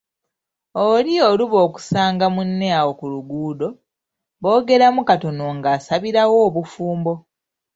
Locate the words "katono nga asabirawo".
5.09-6.35